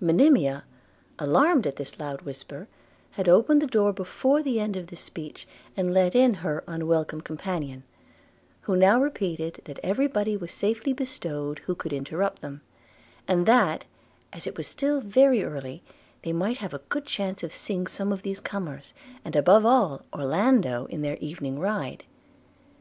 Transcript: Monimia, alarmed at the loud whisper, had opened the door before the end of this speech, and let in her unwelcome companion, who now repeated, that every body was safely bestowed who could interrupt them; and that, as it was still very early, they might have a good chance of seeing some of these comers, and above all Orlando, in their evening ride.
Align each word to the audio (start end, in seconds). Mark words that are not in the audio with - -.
Monimia, 0.00 0.62
alarmed 1.18 1.66
at 1.66 1.74
the 1.74 1.94
loud 1.98 2.22
whisper, 2.22 2.68
had 3.10 3.28
opened 3.28 3.60
the 3.60 3.66
door 3.66 3.92
before 3.92 4.40
the 4.40 4.60
end 4.60 4.76
of 4.76 4.86
this 4.86 5.00
speech, 5.00 5.48
and 5.76 5.92
let 5.92 6.14
in 6.14 6.32
her 6.32 6.62
unwelcome 6.68 7.20
companion, 7.20 7.82
who 8.60 8.76
now 8.76 9.00
repeated, 9.02 9.60
that 9.64 9.80
every 9.82 10.06
body 10.06 10.36
was 10.36 10.52
safely 10.52 10.92
bestowed 10.92 11.58
who 11.66 11.74
could 11.74 11.92
interrupt 11.92 12.40
them; 12.40 12.60
and 13.26 13.46
that, 13.46 13.84
as 14.32 14.46
it 14.46 14.56
was 14.56 14.68
still 14.68 15.00
very 15.00 15.42
early, 15.42 15.82
they 16.22 16.32
might 16.32 16.58
have 16.58 16.72
a 16.72 16.78
good 16.88 17.04
chance 17.04 17.42
of 17.42 17.52
seeing 17.52 17.88
some 17.88 18.12
of 18.12 18.22
these 18.22 18.38
comers, 18.38 18.94
and 19.24 19.34
above 19.34 19.66
all 19.66 20.02
Orlando, 20.14 20.84
in 20.86 21.02
their 21.02 21.16
evening 21.16 21.58
ride. 21.58 22.04